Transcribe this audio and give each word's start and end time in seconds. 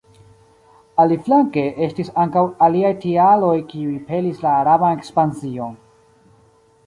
Aliflanke, 1.01 1.65
estis 1.87 2.09
ankaŭ 2.23 2.43
aliaj 2.69 2.91
tialoj 3.05 3.53
kiuj 3.73 3.93
pelis 4.09 4.41
la 4.47 4.57
araban 4.65 4.99
ekspansion. 5.01 5.77